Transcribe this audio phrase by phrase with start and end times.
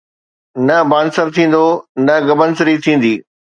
[0.67, 1.65] نه بانسر ٿيندو،
[2.05, 3.13] نه گبنسري ٿيندي